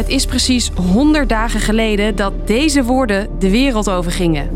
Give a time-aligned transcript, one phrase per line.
[0.00, 4.48] Het is precies 100 dagen geleden dat deze woorden de wereld overgingen.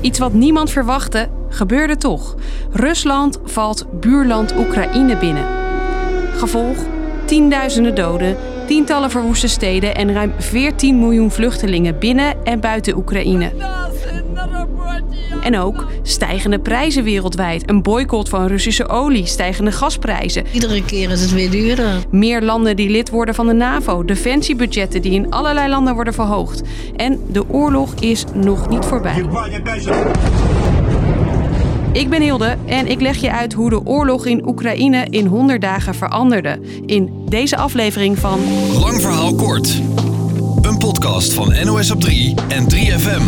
[0.00, 2.36] Iets wat niemand verwachtte, gebeurde toch.
[2.72, 5.44] Rusland valt buurland Oekraïne binnen.
[6.36, 6.76] Gevolg:
[7.24, 8.36] tienduizenden doden,
[8.66, 13.50] tientallen verwoeste steden en ruim 14 miljoen vluchtelingen binnen en buiten Oekraïne.
[15.42, 17.70] En ook stijgende prijzen wereldwijd.
[17.70, 20.44] Een boycott van Russische olie, stijgende gasprijzen.
[20.52, 21.94] Iedere keer is het weer duurder.
[22.10, 26.62] Meer landen die lid worden van de NAVO, defensiebudgetten die in allerlei landen worden verhoogd.
[26.96, 29.24] En de oorlog is nog niet voorbij.
[31.92, 35.60] Ik ben Hilde en ik leg je uit hoe de oorlog in Oekraïne in 100
[35.60, 36.60] dagen veranderde.
[36.86, 38.40] In deze aflevering van
[38.80, 39.80] Lang verhaal kort.
[40.62, 43.22] Een podcast van NOS op 3 en 3FM.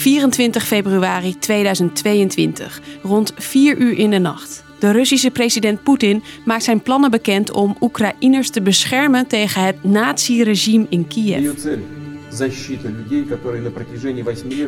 [0.00, 4.64] 24 februari 2022, rond 4 uur in de nacht.
[4.78, 10.86] De Russische president Poetin maakt zijn plannen bekend om Oekraïners te beschermen tegen het nazi-regime
[10.88, 11.64] in Kiev.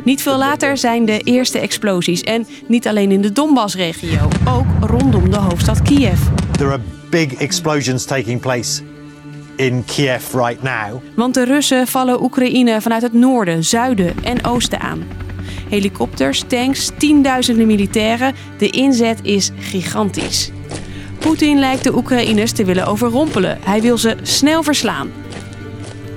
[0.03, 5.29] Niet veel later zijn de eerste explosies en niet alleen in de Donbass-regio, ook rondom
[5.29, 6.19] de hoofdstad Kiev.
[6.51, 8.39] There are big explosions taking
[9.55, 11.01] in Kiev right now.
[11.15, 15.03] Want de Russen vallen Oekraïne vanuit het noorden, zuiden en oosten aan.
[15.69, 18.33] Helikopters, tanks, tienduizenden militairen.
[18.57, 20.51] De inzet is gigantisch.
[21.19, 23.57] Poetin lijkt de Oekraïners te willen overrompelen.
[23.61, 25.11] Hij wil ze snel verslaan.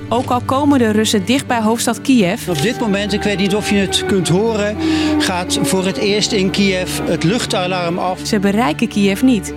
[0.09, 3.55] Ook al komen de Russen dicht bij hoofdstad Kiev, Op dit moment, ik weet niet
[3.55, 4.77] of je het kunt horen,
[5.19, 8.19] gaat voor het eerst in Kiev het luchtalarm af.
[8.23, 9.53] ze bereiken Kiev niet.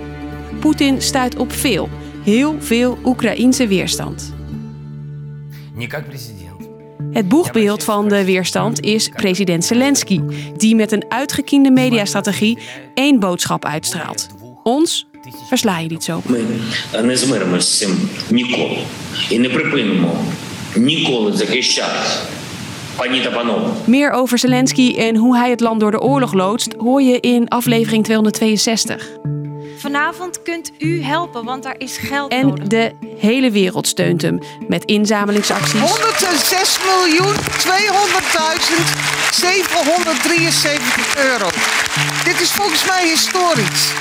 [0.59, 1.89] Poetin stuit op veel,
[2.23, 4.33] heel veel Oekraïense weerstand.
[7.11, 10.21] Het boegbeeld van de weerstand is president Zelensky,
[10.57, 12.57] die met een uitgekiende mediastrategie
[12.93, 14.27] één boodschap uitstraalt.
[14.63, 15.07] Ons
[15.47, 16.21] versla je niet zo.
[23.85, 27.47] Meer over Zelensky en hoe hij het land door de oorlog loodst hoor je in
[27.47, 29.40] aflevering 262.
[29.77, 32.67] Vanavond kunt u helpen, want daar is geld En nodig.
[32.67, 37.41] de hele wereld steunt hem met inzamelingsacties 106 miljoen 200.773
[41.17, 41.47] euro.
[42.23, 43.93] Dit is volgens mij historisch.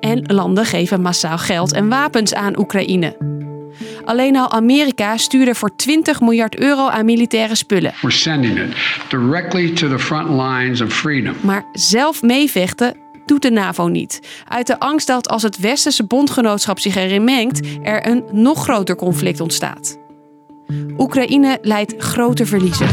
[0.00, 3.16] en landen geven massaal geld en wapens aan Oekraïne.
[4.04, 7.92] Alleen al Amerika stuurde voor 20 miljard euro aan militaire spullen.
[8.00, 8.76] We're sending it
[9.08, 11.34] directly to the front lines of freedom.
[11.40, 12.96] Maar zelf meevechten
[13.30, 14.20] doet de NAVO niet.
[14.48, 18.96] Uit de angst dat als het westerse bondgenootschap zich erin mengt, er een nog groter
[18.96, 19.98] conflict ontstaat.
[20.98, 22.88] Oekraïne leidt grote verliezen.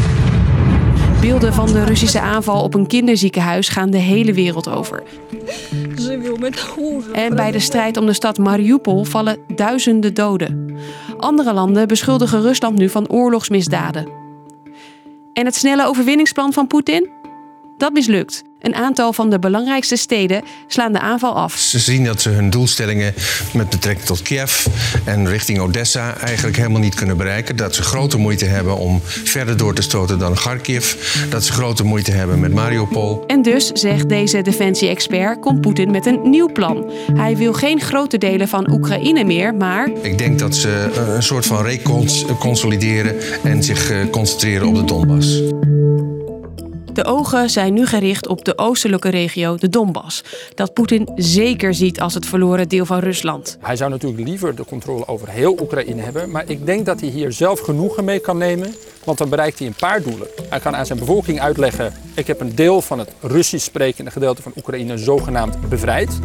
[1.20, 5.02] Beelden van de Russische aanval op een kinderziekenhuis gaan de hele wereld over.
[7.12, 10.76] En bij de strijd om de stad Mariupol vallen duizenden doden.
[11.16, 14.08] Andere landen beschuldigen Rusland nu van oorlogsmisdaden.
[15.32, 17.10] En het snelle overwinningsplan van Poetin?
[17.76, 18.47] Dat mislukt.
[18.60, 21.56] Een aantal van de belangrijkste steden slaan de aanval af.
[21.56, 23.14] Ze zien dat ze hun doelstellingen
[23.52, 24.66] met betrekking tot Kiev
[25.04, 27.56] en richting Odessa eigenlijk helemaal niet kunnen bereiken.
[27.56, 30.94] Dat ze grote moeite hebben om verder door te stoten dan Kharkiv.
[31.28, 33.24] Dat ze grote moeite hebben met Mariupol.
[33.26, 36.90] En dus, zegt deze defensie-expert, komt Poetin met een nieuw plan.
[37.12, 41.46] Hij wil geen grote delen van Oekraïne meer, maar Ik denk dat ze een soort
[41.46, 45.40] van reconsolideren en zich eh, concentreren op de Donbass.
[46.98, 50.24] De ogen zijn nu gericht op de oostelijke regio, de Donbass.
[50.54, 53.58] Dat Poetin zeker ziet als het verloren deel van Rusland.
[53.60, 57.08] Hij zou natuurlijk liever de controle over heel Oekraïne hebben, maar ik denk dat hij
[57.08, 60.28] hier zelf genoegen mee kan nemen, want dan bereikt hij een paar doelen.
[60.48, 64.42] Hij kan aan zijn bevolking uitleggen: ik heb een deel van het Russisch sprekende gedeelte
[64.42, 66.18] van Oekraïne zogenaamd bevrijd.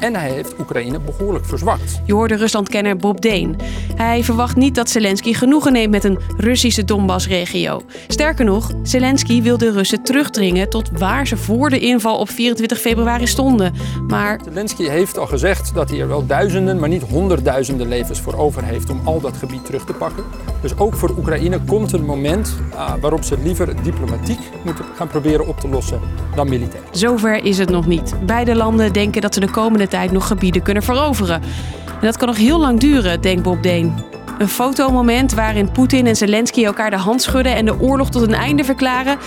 [0.00, 2.00] En hij heeft Oekraïne behoorlijk verzwakt.
[2.04, 3.56] Je hoorde Ruslandkenner Bob Deen.
[3.94, 7.82] Hij verwacht niet dat Zelensky genoegen neemt met een Russische Donbass-regio.
[8.08, 12.78] Sterker nog, Zelensky wil de Russen terugdringen tot waar ze voor de inval op 24
[12.78, 13.74] februari stonden.
[14.06, 18.34] Maar Zelensky heeft al gezegd dat hij er wel duizenden, maar niet honderdduizenden levens voor
[18.34, 20.24] over heeft om al dat gebied terug te pakken.
[20.62, 25.46] Dus ook voor Oekraïne komt een moment ah, waarop ze liever diplomatiek moeten gaan proberen
[25.46, 26.00] op te lossen
[26.34, 26.82] dan militair.
[26.90, 28.14] zover is het nog niet.
[28.26, 31.42] Beide landen denken dat ze de komende tijd nog gebieden kunnen veroveren.
[31.86, 33.94] En dat kan nog heel lang duren, denkt Bob Deen.
[34.38, 38.34] Een fotomoment waarin Poetin en Zelensky elkaar de hand schudden en de oorlog tot een
[38.34, 39.18] einde verklaren,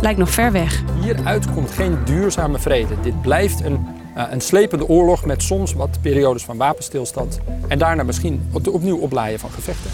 [0.00, 0.82] lijkt nog ver weg.
[1.02, 2.94] Hieruit komt geen duurzame vrede.
[3.02, 7.40] Dit blijft een, eh, een slepende oorlog met soms wat periodes van wapenstilstand.
[7.68, 9.90] En daarna misschien op- opnieuw oplaaien van gevechten.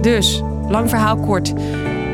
[0.00, 1.52] Dus, lang verhaal kort.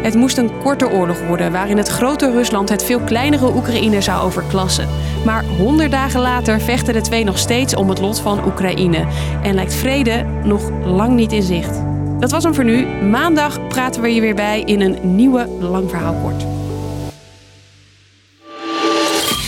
[0.07, 4.23] Het moest een korte oorlog worden waarin het grote Rusland het veel kleinere Oekraïne zou
[4.23, 4.89] overklassen.
[5.25, 9.07] Maar honderd dagen later vechten de twee nog steeds om het lot van Oekraïne.
[9.43, 11.81] En lijkt vrede nog lang niet in zicht.
[12.21, 12.87] Dat was hem voor nu.
[12.87, 16.45] Maandag praten we je weer bij in een nieuwe Lang Verhaal Kort.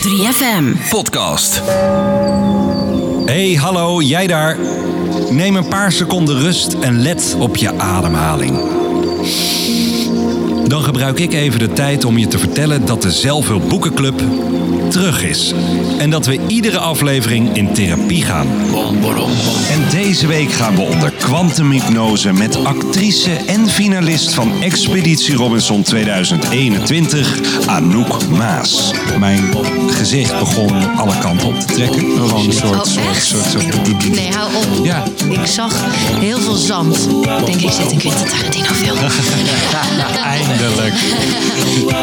[0.07, 1.61] 3FM Podcast.
[3.25, 4.57] Hey, hallo, jij daar.
[5.29, 8.59] Neem een paar seconden rust en let op je ademhaling.
[10.69, 14.21] Dan gebruik ik even de tijd om je te vertellen dat de Zelfhulp Boekenclub
[14.89, 15.53] terug is.
[15.97, 18.47] En dat we iedere aflevering in therapie gaan.
[19.71, 27.39] En deze week gaan we onder kwantumhypnose met actrice en finalist van Expeditie Robinson 2021,
[27.65, 28.93] Anouk Maas.
[29.19, 29.43] Mijn
[29.87, 31.99] gezicht begon alle kanten op te trekken.
[31.99, 34.85] Gewoon een soort, Oh, soort, soort, soort, Nee, hou op.
[34.85, 35.03] Ja.
[35.29, 35.85] Ik zag
[36.19, 37.07] heel veel zand.
[37.39, 38.97] Ik denk, ik zit in Quentin Tarantino film.
[40.23, 40.93] Eindelijk.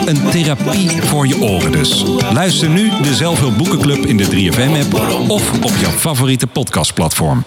[0.05, 2.05] Een therapie voor je oren dus.
[2.33, 4.95] Luister nu de Zelfhulp Boekenclub in de 3FM-app
[5.29, 7.45] of op jouw favoriete podcastplatform.